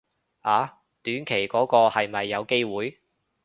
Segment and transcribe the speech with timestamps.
[0.39, 3.01] 啊短期嗰個係咪有機會